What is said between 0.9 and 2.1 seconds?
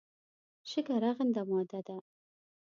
رغنده ماده ده.